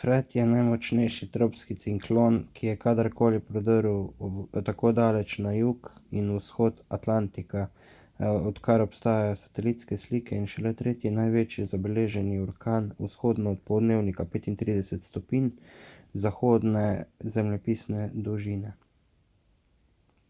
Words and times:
fred 0.00 0.34
je 0.34 0.42
najmočnejši 0.50 1.26
tropski 1.32 1.74
ciklon 1.80 2.36
ki 2.58 2.66
je 2.68 2.76
kadar 2.84 3.10
koli 3.18 3.40
prodrl 3.48 3.96
tako 4.68 4.92
daleč 4.98 5.34
na 5.46 5.52
jug 5.56 5.90
in 6.20 6.30
vzhod 6.36 6.78
atlantika 6.98 7.66
odkar 8.52 8.86
obstajajo 8.86 9.36
satelitske 9.42 10.00
slike 10.06 10.38
in 10.44 10.48
šele 10.54 10.74
tretji 10.80 11.14
največji 11.18 11.66
zabeleženi 11.74 12.40
orkan 12.48 12.90
vzhodno 13.08 13.54
od 13.58 13.62
poldnevnika 13.72 14.28
35° 14.34 15.80
zahodne 16.26 16.88
zemljepisne 17.38 18.10
dolžine 18.30 18.76